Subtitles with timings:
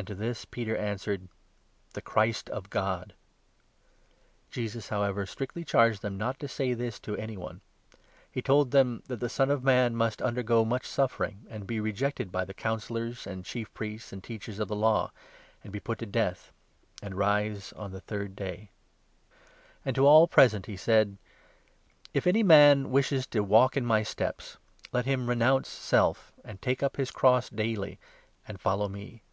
[0.00, 1.28] And to this Peter answered:
[1.92, 3.12] "The Christ of God."
[4.50, 7.60] Jesus, however, strictly charged them not to say this to any jesus one
[7.96, 11.44] > 'ie t°ld them that the Son of Man must foretells his undergo much suffering,
[11.50, 12.62] and be rejected by the Death.
[12.62, 15.12] Councillors, and Chief Priests, and Teachers of the Law,
[15.62, 16.50] and be put to death,
[17.02, 18.70] and rise on the third A
[19.84, 21.18] can ^av ^nc* to a'l Present he said: to renounce"
[22.14, 24.56] If any man wishes to walk in my steps,
[24.92, 27.98] let 8elf him renounce self, and take up his cross daily,
[28.48, 29.24] and follow me.